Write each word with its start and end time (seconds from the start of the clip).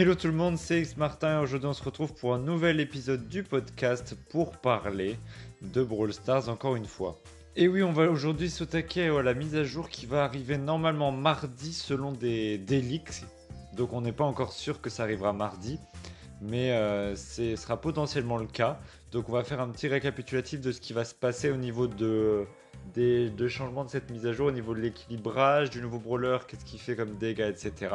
Hello 0.00 0.14
tout 0.14 0.28
le 0.28 0.32
monde, 0.32 0.58
c'est 0.58 0.80
X 0.80 0.96
Martin 0.96 1.40
et 1.40 1.42
aujourd'hui 1.42 1.66
on 1.66 1.72
se 1.72 1.82
retrouve 1.82 2.14
pour 2.14 2.32
un 2.32 2.38
nouvel 2.38 2.78
épisode 2.78 3.26
du 3.26 3.42
podcast 3.42 4.14
pour 4.30 4.52
parler 4.52 5.18
de 5.60 5.82
Brawl 5.82 6.12
Stars 6.12 6.48
encore 6.48 6.76
une 6.76 6.86
fois. 6.86 7.18
Et 7.56 7.66
oui, 7.66 7.82
on 7.82 7.90
va 7.90 8.08
aujourd'hui 8.08 8.48
s'attaquer 8.48 9.08
à 9.08 9.22
la 9.24 9.34
mise 9.34 9.56
à 9.56 9.64
jour 9.64 9.88
qui 9.88 10.06
va 10.06 10.22
arriver 10.22 10.56
normalement 10.56 11.10
mardi 11.10 11.72
selon 11.72 12.12
des, 12.12 12.58
des 12.58 12.80
leaks. 12.80 13.24
Donc 13.76 13.92
on 13.92 14.00
n'est 14.00 14.12
pas 14.12 14.22
encore 14.22 14.52
sûr 14.52 14.80
que 14.80 14.88
ça 14.88 15.02
arrivera 15.02 15.32
mardi, 15.32 15.80
mais 16.40 16.70
euh, 16.70 17.16
ce 17.16 17.56
sera 17.56 17.80
potentiellement 17.80 18.36
le 18.36 18.46
cas. 18.46 18.78
Donc 19.10 19.28
on 19.28 19.32
va 19.32 19.42
faire 19.42 19.60
un 19.60 19.68
petit 19.68 19.88
récapitulatif 19.88 20.60
de 20.60 20.70
ce 20.70 20.80
qui 20.80 20.92
va 20.92 21.04
se 21.04 21.14
passer 21.16 21.50
au 21.50 21.56
niveau 21.56 21.88
de, 21.88 22.46
des, 22.94 23.30
de 23.30 23.48
changements 23.48 23.84
de 23.84 23.90
cette 23.90 24.10
mise 24.10 24.26
à 24.26 24.32
jour, 24.32 24.48
au 24.48 24.52
niveau 24.52 24.74
de 24.74 24.80
l'équilibrage, 24.80 25.70
du 25.70 25.80
nouveau 25.80 25.98
brawler, 25.98 26.38
qu'est-ce 26.46 26.64
qu'il 26.64 26.80
fait 26.80 26.96
comme 26.96 27.16
dégâts, 27.16 27.50
etc 27.50 27.88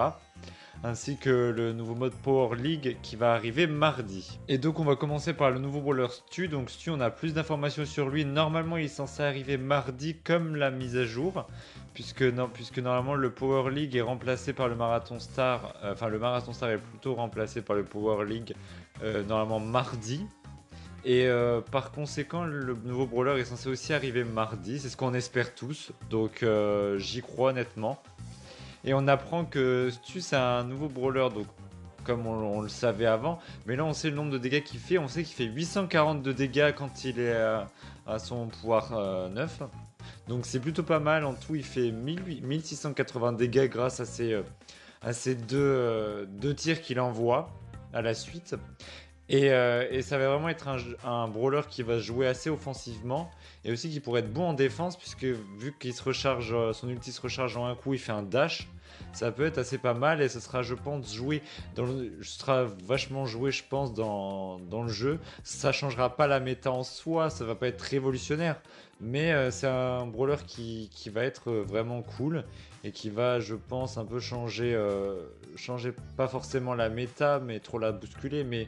ainsi 0.84 1.18
que 1.18 1.30
le 1.30 1.72
nouveau 1.72 1.96
mode 1.96 2.14
Power 2.14 2.58
League 2.58 2.98
qui 3.02 3.16
va 3.16 3.34
arriver 3.34 3.68
mardi. 3.68 4.40
Et 4.50 4.58
donc 4.58 4.80
on 4.80 4.84
va 4.84 4.96
commencer 4.96 5.34
par 5.34 5.50
le 5.50 5.60
nouveau 5.60 5.80
brawler 5.80 6.08
Stu. 6.10 6.50
Donc 6.50 6.70
Stu, 6.70 6.90
on 6.90 7.00
a 7.00 7.10
plus 7.10 7.34
d'informations 7.34 7.86
sur 7.86 8.10
lui. 8.10 8.26
Normalement, 8.26 8.78
il 8.78 8.86
est 8.86 8.90
censé 8.90 9.24
arriver 9.24 9.58
mardi 9.58 10.18
comme 10.24 10.56
la 10.56 10.72
mise 10.72 10.98
à 10.98 11.06
jour, 11.06 11.48
puisque, 11.94 12.24
non, 12.24 12.50
puisque 12.54 12.80
normalement 12.80 13.16
le 13.16 13.32
Power 13.32 13.72
League 13.72 13.96
est 13.96 14.02
remplacé 14.02 14.52
par 14.52 14.68
le 14.68 14.76
Marathon 14.76 15.20
Star. 15.20 15.74
Euh, 15.84 15.94
enfin, 15.94 16.10
le 16.10 16.20
Marathon 16.20 16.52
Star 16.52 16.70
est 16.72 16.78
plutôt 16.78 17.16
remplacé 17.16 17.62
par 17.62 17.76
le 17.76 17.84
Power 17.84 18.26
League 18.26 18.54
euh, 19.04 19.24
normalement 19.24 19.60
mardi. 19.60 20.26
Et 21.06 21.28
euh, 21.28 21.62
par 21.62 21.92
conséquent, 21.92 22.44
le 22.44 22.78
nouveau 22.86 23.06
brawler 23.06 23.40
est 23.40 23.46
censé 23.46 23.70
aussi 23.70 23.94
arriver 23.94 24.24
mardi. 24.24 24.80
C'est 24.80 24.90
ce 24.90 24.98
qu'on 24.98 25.14
espère 25.14 25.54
tous. 25.54 25.92
Donc 26.10 26.46
j'y 26.98 27.22
crois 27.22 27.52
honnêtement. 27.52 28.02
Et 28.86 28.94
on 28.94 29.08
apprend 29.08 29.46
que 29.46 29.90
Stu, 29.92 30.20
c'est 30.20 30.36
un 30.36 30.64
nouveau 30.66 30.90
brawler, 30.90 31.30
donc 31.34 31.48
comme 32.04 32.28
on, 32.28 32.62
le 32.62 32.70
savait 32.70 33.06
avant. 33.06 33.40
Mais 33.66 33.76
là, 33.76 33.86
on 33.86 33.94
sait 33.94 34.10
le 34.10 34.16
nombre 34.16 34.32
de 34.32 34.38
dégâts 34.38 34.64
qu'il 34.64 34.80
fait. 34.80 34.98
On 34.98 35.08
sait 35.08 35.24
qu'il 35.24 35.36
fait 35.36 35.52
842 35.52 36.34
dégâts 36.34 36.74
quand 36.76 37.04
il 37.06 37.20
est 37.20 37.36
à, 38.06 38.20
son 38.20 38.48
pouvoir 38.48 38.92
9. 39.30 39.62
Euh, 39.62 39.66
donc 40.28 40.46
c'est 40.46 40.60
plutôt 40.60 40.84
pas 40.84 41.00
mal. 41.00 41.26
En 41.26 41.34
tout, 41.34 41.56
il 41.56 41.64
fait 41.64 41.92
1680 41.92 43.34
dégâts 43.34 43.70
grâce 43.70 44.00
à 44.00 44.06
ces, 44.06 44.34
euh, 44.34 45.36
deux, 45.48 45.58
euh, 45.58 46.26
deux 46.28 46.54
tirs 46.54 46.82
qu'il 46.82 47.00
envoie 47.00 47.50
à 47.94 48.02
la 48.02 48.14
suite. 48.14 48.56
Et, 49.30 49.50
ça 50.02 50.18
va 50.18 50.30
vraiment 50.30 50.50
être 50.50 50.68
un, 50.68 50.78
un, 51.04 51.28
brawler 51.28 51.62
qui 51.70 51.82
va 51.82 51.98
jouer 52.00 52.28
assez 52.28 52.50
offensivement 52.50 53.32
et 53.64 53.72
aussi 53.72 53.90
qui 53.90 54.00
pourrait 54.00 54.20
être 54.20 54.34
bon 54.34 54.50
en 54.50 54.54
défense 54.54 54.98
puisque 54.98 55.24
vu 55.24 55.74
qu'il 55.80 55.94
se 55.94 56.04
recharge, 56.04 56.54
son 56.74 56.90
ulti 56.90 57.12
se 57.12 57.22
recharge 57.22 57.56
en 57.56 57.66
un 57.66 57.76
coup, 57.76 57.94
il 57.94 58.00
fait 58.00 58.12
un 58.12 58.24
dash 58.24 58.68
ça 59.14 59.32
peut 59.32 59.46
être 59.46 59.58
assez 59.58 59.78
pas 59.78 59.94
mal 59.94 60.22
et 60.22 60.30
ce 60.30 60.40
sera, 60.40 60.64
je 60.64 60.74
pense, 60.74 61.14
joué 61.14 61.42
dans 61.76 61.86
le, 61.86 62.12
sera 62.22 62.66
vachement 62.86 63.26
joué, 63.26 63.52
je 63.52 63.64
pense, 63.68 63.94
dans, 63.94 64.60
dans, 64.60 64.84
le 64.84 64.90
jeu. 64.90 65.20
Ça 65.44 65.72
changera 65.72 66.16
pas 66.16 66.28
la 66.28 66.40
méta 66.40 66.72
en 66.72 66.84
soi, 66.84 67.30
ça 67.30 67.46
va 67.46 67.56
pas 67.56 67.68
être 67.68 67.82
révolutionnaire, 67.82 68.60
mais 69.00 69.32
euh, 69.32 69.52
c'est 69.52 69.68
un 69.68 70.06
brawler 70.06 70.38
qui, 70.48 70.90
qui, 70.92 71.10
va 71.10 71.24
être 71.24 71.52
vraiment 71.52 72.02
cool 72.02 72.44
et 72.84 72.92
qui 72.92 73.10
va, 73.10 73.40
je 73.40 73.56
pense, 73.56 73.98
un 73.98 74.06
peu 74.06 74.20
changer, 74.20 74.74
euh, 74.74 75.24
changer 75.56 75.94
pas 76.18 76.28
forcément 76.28 76.74
la 76.74 76.90
méta, 76.90 77.40
mais 77.40 77.60
trop 77.60 77.80
la 77.80 77.92
bousculer, 77.92 78.44
mais 78.44 78.68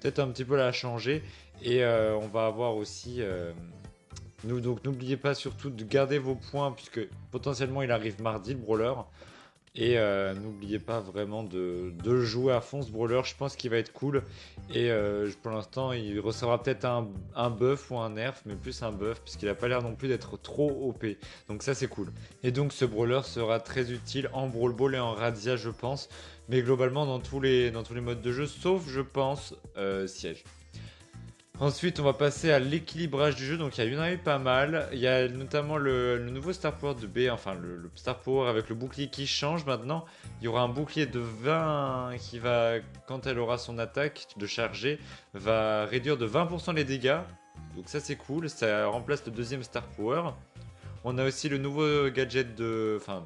peut-être 0.00 0.18
un 0.18 0.28
petit 0.28 0.44
peu 0.44 0.56
la 0.56 0.72
changer. 0.72 1.22
Et 1.62 1.84
euh, 1.84 2.16
on 2.16 2.26
va 2.26 2.46
avoir 2.46 2.76
aussi. 2.76 3.22
Nous, 4.46 4.60
donc 4.60 4.84
n'oubliez 4.84 5.16
pas 5.16 5.34
surtout 5.34 5.70
de 5.70 5.84
garder 5.84 6.18
vos 6.18 6.34
points 6.34 6.70
puisque 6.72 7.00
potentiellement 7.30 7.80
il 7.80 7.90
arrive 7.90 8.20
mardi 8.20 8.52
le 8.52 8.58
brawler. 8.58 8.92
Et 9.76 9.98
euh, 9.98 10.34
n'oubliez 10.34 10.78
pas 10.78 11.00
vraiment 11.00 11.42
de, 11.42 11.92
jouer 12.20 12.52
à 12.52 12.60
fond 12.60 12.82
ce 12.82 12.92
brawler, 12.92 13.22
je 13.24 13.34
pense 13.34 13.56
qu'il 13.56 13.70
va 13.70 13.78
être 13.78 13.92
cool. 13.92 14.22
Et 14.72 14.90
euh, 14.90 15.28
pour 15.42 15.50
l'instant, 15.50 15.90
il 15.92 16.20
recevra 16.20 16.62
peut-être 16.62 16.84
un, 16.84 17.50
buff 17.50 17.90
ou 17.90 17.98
un 17.98 18.10
nerf, 18.10 18.40
mais 18.46 18.54
plus 18.54 18.82
un 18.84 18.92
buff, 18.92 19.20
puisqu'il 19.20 19.46
n'a 19.46 19.56
pas 19.56 19.66
l'air 19.66 19.82
non 19.82 19.96
plus 19.96 20.06
d'être 20.06 20.36
trop 20.40 20.70
OP. 20.88 21.04
Donc 21.48 21.64
ça 21.64 21.74
c'est 21.74 21.88
cool. 21.88 22.12
Et 22.44 22.52
donc 22.52 22.72
ce 22.72 22.84
brawler 22.84 23.22
sera 23.24 23.58
très 23.58 23.90
utile 23.90 24.30
en 24.32 24.46
Brawl 24.46 24.74
Ball 24.74 24.94
et 24.94 25.00
en 25.00 25.12
Radia, 25.12 25.56
je 25.56 25.70
pense. 25.70 26.08
Mais 26.48 26.62
globalement 26.62 27.04
dans 27.04 27.18
tous 27.18 27.40
les, 27.40 27.72
dans 27.72 27.82
tous 27.82 27.94
les 27.94 28.00
modes 28.00 28.22
de 28.22 28.32
jeu, 28.32 28.46
sauf 28.46 28.88
je 28.88 29.00
pense 29.00 29.56
euh, 29.76 30.06
Siège. 30.06 30.44
Ensuite, 31.60 32.00
on 32.00 32.02
va 32.02 32.14
passer 32.14 32.50
à 32.50 32.58
l'équilibrage 32.58 33.36
du 33.36 33.46
jeu. 33.46 33.56
Donc, 33.56 33.78
il 33.78 33.92
y 33.92 33.96
en 33.96 34.00
a 34.00 34.12
eu 34.12 34.18
pas 34.18 34.40
mal. 34.40 34.88
Il 34.92 34.98
y 34.98 35.06
a 35.06 35.28
notamment 35.28 35.76
le, 35.76 36.18
nouveau 36.18 36.52
Star 36.52 36.76
Power 36.76 36.96
de 37.00 37.06
B, 37.06 37.30
enfin 37.30 37.54
le, 37.54 37.88
Star 37.94 38.18
Power 38.18 38.48
avec 38.48 38.68
le 38.68 38.74
bouclier 38.74 39.08
qui 39.08 39.28
change 39.28 39.64
maintenant. 39.64 40.04
Il 40.40 40.46
y 40.46 40.48
aura 40.48 40.62
un 40.62 40.68
bouclier 40.68 41.06
de 41.06 41.20
20 41.20 42.16
qui 42.18 42.40
va, 42.40 42.78
quand 43.06 43.28
elle 43.28 43.38
aura 43.38 43.56
son 43.56 43.78
attaque 43.78 44.26
de 44.36 44.46
charger, 44.46 44.98
va 45.32 45.86
réduire 45.86 46.16
de 46.16 46.26
20% 46.26 46.74
les 46.74 46.82
dégâts. 46.82 47.20
Donc, 47.76 47.88
ça 47.88 48.00
c'est 48.00 48.16
cool. 48.16 48.50
Ça 48.50 48.86
remplace 48.86 49.24
le 49.24 49.30
deuxième 49.30 49.62
Star 49.62 49.84
Power. 49.84 50.30
On 51.04 51.18
a 51.18 51.24
aussi 51.24 51.48
le 51.48 51.58
nouveau 51.58 52.08
gadget 52.10 52.56
de. 52.56 52.98
Enfin, 53.00 53.24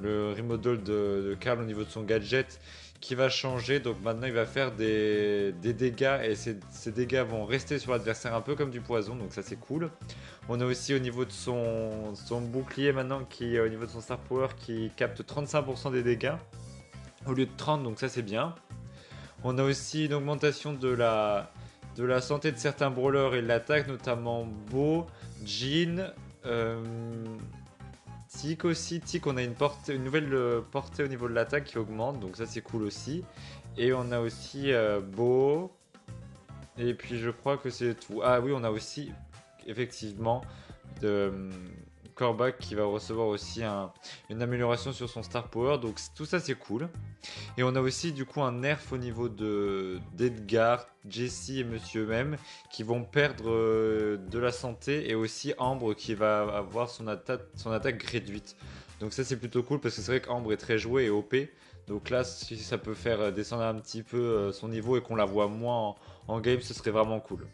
le 0.00 0.32
remodel 0.32 0.80
de, 0.84 1.36
de 1.42 1.50
au 1.50 1.64
niveau 1.64 1.82
de 1.82 1.90
son 1.90 2.02
gadget 2.02 2.60
qui 3.02 3.14
va 3.14 3.28
changer. 3.28 3.80
Donc 3.80 3.96
maintenant, 4.02 4.26
il 4.26 4.32
va 4.32 4.46
faire 4.46 4.72
des, 4.72 5.52
dégâts 5.60 6.20
et 6.24 6.34
ces, 6.34 6.56
dégâts 6.92 7.24
vont 7.28 7.44
rester 7.44 7.78
sur 7.78 7.92
l'adversaire 7.92 8.34
un 8.34 8.40
peu 8.40 8.54
comme 8.54 8.70
du 8.70 8.80
poison. 8.80 9.14
Donc 9.14 9.34
ça, 9.34 9.42
c'est 9.42 9.56
cool. 9.56 9.90
On 10.48 10.58
a 10.60 10.64
aussi 10.64 10.94
au 10.94 10.98
niveau 10.98 11.26
de 11.26 11.32
son, 11.32 12.14
son 12.14 12.40
bouclier 12.40 12.92
maintenant, 12.92 13.24
qui 13.28 13.60
au 13.60 13.68
niveau 13.68 13.84
de 13.84 13.90
son 13.90 14.00
Star 14.00 14.18
Power, 14.18 14.48
qui 14.56 14.90
capte 14.96 15.20
35% 15.22 15.92
des 15.92 16.02
dégâts 16.02 16.36
au 17.26 17.34
lieu 17.34 17.44
de 17.44 17.56
30. 17.56 17.82
Donc 17.82 17.98
ça, 17.98 18.08
c'est 18.08 18.22
bien. 18.22 18.54
On 19.44 19.58
a 19.58 19.64
aussi 19.64 20.06
une 20.06 20.14
augmentation 20.14 20.72
de 20.72 20.88
la, 20.88 21.52
de 21.96 22.04
la 22.04 22.20
santé 22.20 22.52
de 22.52 22.56
certains 22.56 22.90
brawlers 22.90 23.34
et 23.34 23.42
de 23.42 23.46
l'attaque, 23.48 23.88
notamment 23.88 24.46
Bo, 24.70 25.06
Jean. 25.44 26.12
Euh, 26.46 26.82
Tic 28.38 28.64
aussi, 28.64 29.00
Tic, 29.00 29.26
on 29.26 29.36
a 29.36 29.42
une, 29.42 29.54
nouvelle 30.02 30.32
euh, 30.32 30.60
portée 30.60 31.04
au 31.04 31.08
niveau 31.08 31.28
de 31.28 31.34
l'attaque 31.34 31.64
qui 31.64 31.78
augmente, 31.78 32.18
donc 32.18 32.36
ça 32.36 32.46
c'est 32.46 32.62
cool 32.62 32.82
aussi. 32.82 33.24
Et 33.76 33.92
on 33.92 34.10
a 34.10 34.20
aussi 34.20 34.72
euh, 34.72 35.00
Beau. 35.00 35.70
Et 36.78 36.94
puis 36.94 37.18
je 37.18 37.30
crois 37.30 37.58
que 37.58 37.70
c'est 37.70 37.94
tout. 37.94 38.22
Ah 38.24 38.40
oui, 38.40 38.52
on 38.54 38.64
a 38.64 38.70
aussi 38.70 39.12
effectivement 39.66 40.42
de, 41.00 41.50
Corbac 42.14 42.58
qui 42.58 42.74
va 42.74 42.84
recevoir 42.84 43.26
aussi 43.26 43.62
une 44.30 44.42
amélioration 44.42 44.92
sur 44.92 45.08
son 45.08 45.22
Star 45.22 45.48
Power. 45.48 45.78
Donc 45.78 45.98
tout 46.14 46.24
ça 46.24 46.40
c'est 46.40 46.54
cool. 46.54 46.88
Et 47.56 47.62
on 47.62 47.74
a 47.74 47.80
aussi 47.80 48.12
du 48.12 48.24
coup 48.24 48.42
un 48.42 48.52
nerf 48.52 48.80
au 48.92 48.98
niveau 48.98 49.28
de 49.28 49.98
d'Edgar, 50.14 50.86
Jesse 51.08 51.50
et 51.50 51.64
Monsieur 51.64 52.06
même 52.06 52.36
qui 52.70 52.82
vont 52.82 53.04
perdre 53.04 53.50
euh, 53.50 54.16
de 54.16 54.38
la 54.38 54.52
santé 54.52 55.10
et 55.10 55.14
aussi 55.14 55.54
Ambre 55.58 55.94
qui 55.94 56.14
va 56.14 56.42
avoir 56.56 56.90
son, 56.90 57.06
attaque 57.06 58.02
réduite. 58.02 58.56
Donc 59.00 59.12
ça 59.12 59.24
c'est 59.24 59.36
plutôt 59.36 59.62
cool 59.62 59.80
parce 59.80 59.96
que 59.96 60.02
c'est 60.02 60.12
vrai 60.12 60.20
qu'Ambre 60.20 60.52
est 60.52 60.58
très 60.58 60.78
joué 60.78 61.04
et 61.04 61.10
OP. 61.10 61.34
Donc 61.88 62.10
là 62.10 62.24
si 62.24 62.56
ça 62.58 62.78
peut 62.78 62.94
faire 62.94 63.32
descendre 63.32 63.62
un 63.62 63.74
petit 63.74 64.02
peu 64.02 64.18
euh, 64.18 64.52
son 64.52 64.68
niveau 64.68 64.96
et 64.96 65.00
qu'on 65.00 65.16
la 65.16 65.24
voit 65.24 65.48
moins 65.48 65.94
en 66.28 66.40
game 66.40 66.60
ce 66.60 66.74
serait 66.74 66.90
vraiment 66.90 67.20
cool. 67.20 67.46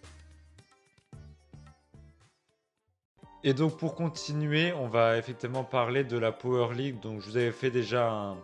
Et 3.44 3.54
donc 3.54 3.76
pour 3.76 3.94
continuer, 3.94 4.72
on 4.72 4.88
va 4.88 5.16
effectivement 5.16 5.62
parler 5.62 6.02
de 6.02 6.18
la 6.18 6.32
Power 6.32 6.74
League. 6.74 6.98
Donc 6.98 7.20
je 7.20 7.30
vous 7.30 7.36
avais 7.36 7.52
fait 7.52 7.70
déjà 7.70 8.34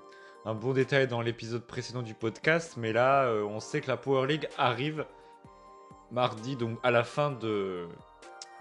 un, 0.45 0.55
bon 0.55 0.73
détail 0.73 1.09
dans 1.09 1.21
l'épisode 1.21 1.67
précédent 1.67 2.03
du 2.03 2.15
podcast, 2.15 2.75
mais 2.77 2.93
là 2.93 3.25
euh, 3.25 3.43
on 3.43 3.59
sait 3.59 3.81
que 3.81 3.89
la 3.89 3.97
Power 3.97 4.29
League 4.29 4.49
arrive 4.57 5.05
mardi, 6.13 6.55
donc 6.55 6.79
à 6.85 6.93
la 6.93 7.03
fin 7.03 7.37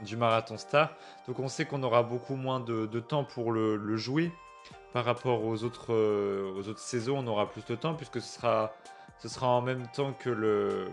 du 0.01 0.17
Marathon 0.17 0.57
Star. 0.57 0.95
Donc 1.27 1.38
on 1.38 1.47
sait 1.47 1.66
qu'on 1.66 1.83
aura 1.83 2.01
beaucoup 2.01 2.35
moins 2.35 2.59
de, 2.59 3.00
temps 3.00 3.25
pour 3.25 3.51
le, 3.51 3.95
jouer 3.95 4.31
par 4.91 5.05
rapport 5.05 5.44
aux 5.44 5.63
autres, 5.63 5.94
euh, 5.94 6.51
aux 6.55 6.67
autres 6.67 6.79
saisons. 6.79 7.19
On 7.19 7.27
aura 7.27 7.47
plus 7.47 7.63
de 7.65 7.75
temps 7.75 7.94
puisque 7.94 8.19
ce 8.19 8.39
sera, 8.39 9.47
en 9.47 9.61
même 9.61 9.86
temps 9.94 10.13
que 10.13 10.31
le, 10.31 10.88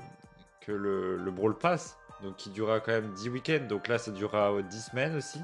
que 0.60 0.72
le 0.72 1.31
Brawl 1.31 1.56
Pass 1.56 1.96
donc 2.22 2.37
qui 2.37 2.50
durera 2.50 2.81
quand 2.81 2.93
même 2.93 3.12
10 3.12 3.28
week-ends. 3.28 3.67
Donc 3.69 3.88
là, 3.88 3.99
ça 3.99 4.11
durera 4.11 4.52
10 4.62 4.90
semaines 4.90 5.17
aussi. 5.17 5.40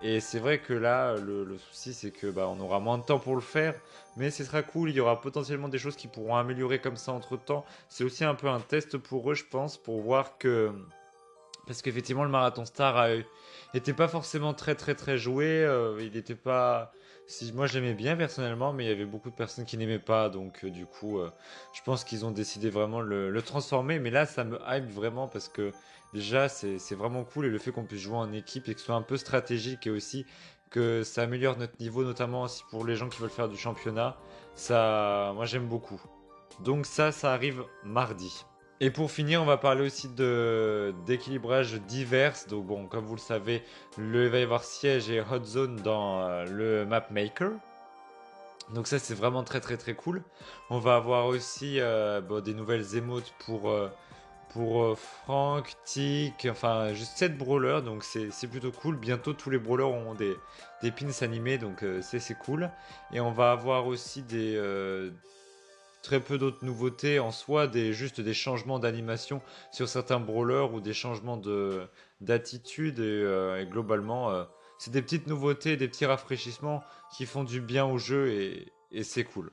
Et 0.00 0.20
c'est 0.20 0.38
vrai 0.38 0.58
que 0.58 0.72
là, 0.72 1.16
le, 1.16 1.58
souci, 1.58 1.92
c'est 1.92 2.10
que 2.10 2.28
bah, 2.28 2.48
on 2.48 2.60
aura 2.60 2.78
moins 2.78 2.98
de 2.98 3.02
temps 3.02 3.18
pour 3.18 3.34
le 3.34 3.40
faire, 3.40 3.74
mais 4.16 4.30
ce 4.30 4.44
sera 4.44 4.62
cool. 4.62 4.90
Il 4.90 4.96
y 4.96 5.00
aura 5.00 5.20
potentiellement 5.20 5.68
des 5.68 5.78
choses 5.78 5.96
qui 5.96 6.06
pourront 6.06 6.36
améliorer 6.36 6.78
comme 6.78 6.96
ça 6.96 7.12
entre 7.12 7.36
temps. 7.36 7.64
C'est 7.88 8.04
aussi 8.04 8.24
un 8.24 8.34
peu 8.34 8.48
un 8.48 8.60
test 8.60 8.96
pour 8.96 9.30
eux, 9.30 9.34
je 9.34 9.44
pense, 9.44 9.76
pour 9.76 10.00
voir 10.00 10.38
que. 10.38 10.72
Parce 11.68 11.82
qu'effectivement, 11.82 12.24
le 12.24 12.30
marathon 12.30 12.64
star 12.64 13.08
n'était 13.74 13.92
pas 13.92 14.08
forcément 14.08 14.54
très 14.54 14.74
très 14.74 14.94
très 14.94 15.18
joué. 15.18 15.46
Euh, 15.46 16.00
il 16.00 16.12
n'était 16.12 16.34
pas. 16.34 16.92
Moi 17.52 17.66
j'aimais 17.66 17.92
bien 17.92 18.16
personnellement, 18.16 18.72
mais 18.72 18.86
il 18.86 18.88
y 18.88 18.92
avait 18.92 19.04
beaucoup 19.04 19.28
de 19.28 19.34
personnes 19.34 19.66
qui 19.66 19.76
n'aimaient 19.76 19.98
pas, 19.98 20.30
donc 20.30 20.64
euh, 20.64 20.70
du 20.70 20.86
coup, 20.86 21.18
euh, 21.18 21.30
je 21.74 21.82
pense 21.82 22.02
qu'ils 22.02 22.24
ont 22.24 22.30
décidé 22.30 22.70
vraiment 22.70 23.02
le, 23.02 23.30
le 23.30 23.42
transformer. 23.42 23.98
Mais 23.98 24.08
là, 24.08 24.24
ça 24.24 24.44
me 24.44 24.58
hype 24.66 24.90
vraiment 24.90 25.28
parce 25.28 25.50
que 25.50 25.72
déjà 26.14 26.48
c'est 26.48 26.94
vraiment 26.94 27.24
cool 27.24 27.44
et 27.44 27.50
le 27.50 27.58
fait 27.58 27.70
qu'on 27.70 27.84
puisse 27.84 28.00
jouer 28.00 28.16
en 28.16 28.32
équipe 28.32 28.66
et 28.70 28.74
que 28.74 28.80
ce 28.80 28.86
soit 28.86 28.94
un 28.94 29.02
peu 29.02 29.18
stratégique 29.18 29.86
et 29.86 29.90
aussi 29.90 30.24
que 30.70 31.02
ça 31.02 31.22
améliore 31.22 31.58
notre 31.58 31.78
niveau, 31.80 32.02
notamment 32.02 32.42
aussi 32.44 32.62
pour 32.70 32.86
les 32.86 32.96
gens 32.96 33.10
qui 33.10 33.20
veulent 33.20 33.28
faire 33.30 33.48
du 33.50 33.58
championnat, 33.58 34.16
ça, 34.54 35.32
moi 35.34 35.44
j'aime 35.44 35.66
beaucoup. 35.68 36.00
Donc 36.60 36.86
ça, 36.86 37.12
ça 37.12 37.34
arrive 37.34 37.62
mardi. 37.84 38.44
Et 38.80 38.90
pour 38.90 39.10
finir, 39.10 39.42
on 39.42 39.44
va 39.44 39.56
parler 39.56 39.84
aussi 39.84 40.08
d'équilibrage 40.08 41.74
divers. 41.74 42.34
Donc 42.48 42.66
bon, 42.66 42.86
comme 42.86 43.04
vous 43.04 43.16
le 43.16 43.20
savez, 43.20 43.62
le, 43.96 44.28
va 44.28 44.38
y 44.38 44.42
avoir 44.42 44.64
siège 44.64 45.10
et 45.10 45.20
hot 45.20 45.42
zone 45.44 45.76
dans 45.76 46.20
euh, 46.20 46.44
le 46.44 46.86
map 46.86 47.06
maker. 47.10 47.50
Donc 48.74 48.86
ça 48.86 48.98
c'est 48.98 49.14
vraiment 49.14 49.44
très 49.44 49.60
très 49.60 49.76
très 49.76 49.94
cool. 49.94 50.22
On 50.70 50.78
va 50.78 50.96
avoir 50.96 51.26
aussi 51.26 51.80
euh, 51.80 52.20
des 52.40 52.54
nouvelles 52.54 52.96
émotes 52.96 53.32
pour, 53.38 53.70
euh, 53.70 53.88
pour 54.50 54.82
euh, 54.82 54.94
Frank, 54.94 55.74
Tick, 55.84 56.46
enfin 56.50 56.92
juste 56.92 57.16
7 57.16 57.38
brawlers, 57.38 57.82
donc 57.82 58.04
c'est 58.04 58.46
plutôt 58.46 58.70
cool. 58.70 58.96
Bientôt 58.96 59.32
tous 59.32 59.50
les 59.50 59.58
brawlers 59.58 59.88
auront 59.88 60.14
des, 60.14 60.36
des 60.82 60.90
pins 60.90 61.22
animés, 61.22 61.58
donc 61.58 61.84
c'est 62.02 62.38
cool. 62.38 62.70
Et 63.12 63.20
on 63.20 63.32
va 63.32 63.52
avoir 63.52 63.86
aussi 63.86 64.22
des, 64.22 64.56
très 66.02 66.20
peu 66.20 66.38
d'autres 66.38 66.64
nouveautés 66.64 67.18
en 67.18 67.32
soi, 67.32 67.66
des, 67.66 67.92
juste 67.92 68.20
des 68.20 68.34
changements 68.34 68.78
d'animation 68.78 69.42
sur 69.72 69.88
certains 69.88 70.20
brawlers 70.20 70.72
ou 70.72 70.80
des 70.80 70.94
changements 70.94 71.36
de, 71.36 71.86
d'attitude. 72.20 72.98
Et, 72.98 73.02
euh, 73.02 73.64
globalement, 73.64 74.30
euh, 74.30 74.44
c'est 74.78 74.92
des 74.92 75.02
petites 75.02 75.26
nouveautés, 75.26 75.76
des 75.76 75.88
petits 75.88 76.06
rafraîchissements 76.06 76.82
qui 77.16 77.26
font 77.26 77.44
du 77.44 77.60
bien 77.60 77.84
au 77.84 77.98
jeu 77.98 78.28
et, 78.28 78.72
c'est 79.02 79.24
cool. 79.24 79.50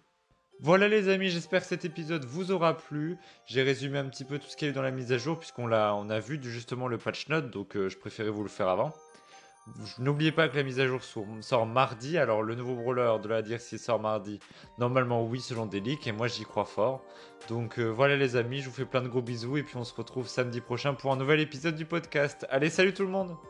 Voilà 0.61 0.87
les 0.87 1.09
amis, 1.09 1.29
j'espère 1.29 1.61
que 1.61 1.67
cet 1.67 1.83
épisode 1.83 2.23
vous 2.23 2.51
aura 2.51 2.77
plu. 2.77 3.17
J'ai 3.45 3.61
résumé 3.61 3.97
un 3.97 4.05
petit 4.05 4.23
peu 4.23 4.39
tout 4.39 4.47
ce 4.47 4.55
qu'il 4.55 4.67
y 4.67 4.69
a 4.69 4.71
eu 4.71 4.73
dans 4.73 4.81
la 4.81 4.91
mise 4.91 5.11
à 5.11 5.17
jour 5.17 5.37
puisqu'on 5.37 5.67
l'a, 5.67 5.93
on 5.93 6.09
a 6.09 6.21
vu 6.21 6.39
justement 6.41 6.87
le 6.87 6.97
patch 6.97 7.27
note, 7.27 7.51
donc 7.51 7.75
euh, 7.75 7.89
je 7.89 7.97
préférais 7.97 8.29
vous 8.29 8.43
le 8.43 8.49
faire 8.49 8.69
avant. 8.69 8.93
N'oubliez 9.97 10.31
pas 10.31 10.47
que 10.47 10.55
la 10.55 10.63
mise 10.63 10.79
à 10.79 10.85
jour 10.85 11.01
sort, 11.41 11.65
mardi, 11.65 12.19
alors 12.19 12.43
le 12.43 12.53
nouveau 12.53 12.75
brawler 12.75 13.17
de 13.21 13.27
la 13.27 13.41
DRC 13.41 13.79
sort 13.79 13.99
mardi. 13.99 14.39
Normalement 14.77 15.25
oui 15.25 15.41
selon 15.41 15.65
des 15.65 15.79
leaks 15.79 16.05
et 16.05 16.11
moi 16.11 16.27
j'y 16.27 16.43
crois 16.43 16.65
fort. 16.65 17.03
Donc 17.49 17.79
euh, 17.79 17.87
voilà 17.87 18.15
les 18.15 18.35
amis, 18.35 18.61
je 18.61 18.69
vous 18.69 18.75
fais 18.75 18.85
plein 18.85 19.01
de 19.01 19.07
gros 19.07 19.23
bisous 19.23 19.57
et 19.57 19.63
puis 19.63 19.77
on 19.77 19.83
se 19.83 19.93
retrouve 19.95 20.27
samedi 20.27 20.61
prochain 20.61 20.93
pour 20.93 21.11
un 21.11 21.15
nouvel 21.15 21.39
épisode 21.39 21.75
du 21.75 21.85
podcast. 21.85 22.45
Allez 22.49 22.69
salut 22.69 22.93
tout 22.93 23.03
le 23.03 23.09
monde 23.09 23.35